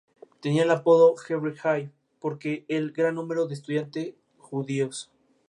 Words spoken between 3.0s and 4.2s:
número de estudiantes